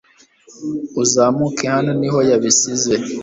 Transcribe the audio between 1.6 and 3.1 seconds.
hano niho yabisize